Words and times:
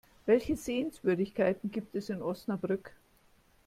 Welche 0.25 0.55
Sehenswürdigkeiten 0.57 1.69
gibt 1.69 1.93
es 1.93 2.09
in 2.09 2.23
Osnabrück? 2.23 2.91